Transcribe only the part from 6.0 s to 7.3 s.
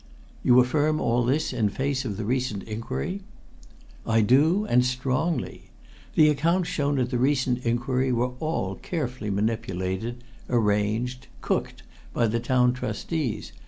The accounts shown at the